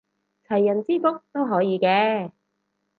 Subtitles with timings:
[0.47, 2.31] 齊人之福都可以嘅